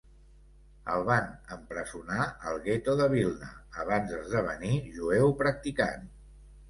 [0.93, 3.51] El van empresonar al Gueto de Vilna
[3.85, 6.09] abans d'esdevenir jueu practicant.